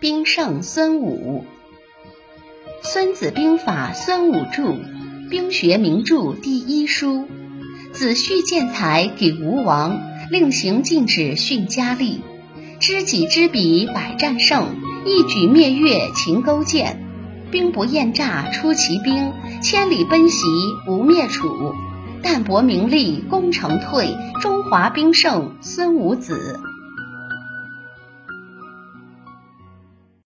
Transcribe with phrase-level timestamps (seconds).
[0.00, 1.44] 兵圣孙武，
[2.88, 4.76] 《孙子兵法》孙武著，
[5.28, 7.26] 兵学名著第一书。
[7.92, 10.00] 子胥见才给吴王，
[10.30, 12.18] 令行禁止训家吏。
[12.78, 14.66] 知己知彼，百战胜；
[15.04, 17.04] 一举灭越，秦勾践。
[17.50, 19.32] 兵不厌诈出奇兵，
[19.64, 20.46] 千里奔袭
[20.86, 21.74] 无灭楚。
[22.22, 26.60] 淡泊名利，功成退，中华兵圣孙武子。